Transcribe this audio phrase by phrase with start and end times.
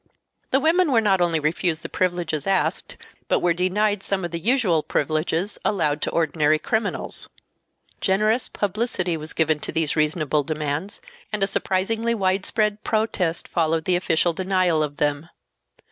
[0.49, 4.39] The women were not only refused the privileges asked but were denied some of the
[4.39, 7.29] usual privileges allowed to ordinary criminals.
[7.99, 11.01] Generous publicity was given to these reasonable demands,
[11.31, 15.29] and a surprisingly wide spread protest followed the official denial of them.